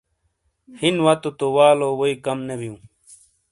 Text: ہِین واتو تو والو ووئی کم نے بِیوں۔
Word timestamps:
ہِین 0.79 0.95
واتو 1.05 1.29
تو 1.39 1.47
والو 1.55 1.89
ووئی 1.99 2.13
کم 2.25 2.37
نے 2.47 2.55
بِیوں۔ 2.59 2.79